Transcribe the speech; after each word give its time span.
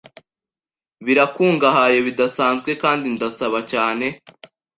birakungahaye 1.05 1.97
bidasanzwe 2.07 2.71
kandi 2.83 3.05
ndasaba 3.15 3.59
cyane 3.71 4.05